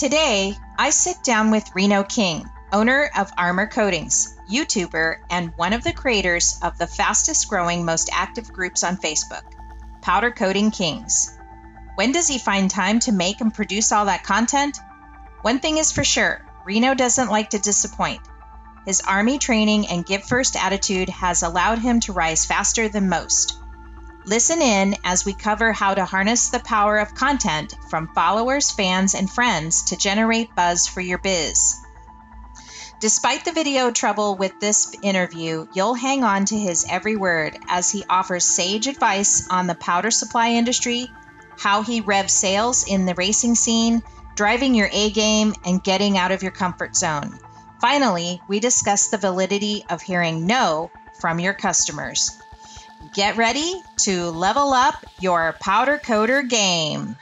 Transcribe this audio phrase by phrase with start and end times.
[0.00, 5.84] Today, I sit down with Reno King, owner of Armor Coatings, YouTuber, and one of
[5.84, 9.42] the creators of the fastest growing, most active groups on Facebook,
[10.00, 11.36] Powder Coating Kings.
[11.96, 14.78] When does he find time to make and produce all that content?
[15.42, 18.22] One thing is for sure Reno doesn't like to disappoint.
[18.86, 23.59] His Army training and give first attitude has allowed him to rise faster than most.
[24.30, 29.16] Listen in as we cover how to harness the power of content from followers, fans,
[29.16, 31.80] and friends to generate buzz for your biz.
[33.00, 37.90] Despite the video trouble with this interview, you'll hang on to his every word as
[37.90, 41.10] he offers sage advice on the powder supply industry,
[41.58, 44.00] how he revs sales in the racing scene,
[44.36, 47.36] driving your A game, and getting out of your comfort zone.
[47.80, 52.40] Finally, we discuss the validity of hearing no from your customers.
[53.14, 57.16] Get ready to level up your powder coater game.